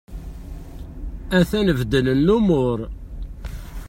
[1.37, 2.79] A-t-an beddlen lumur.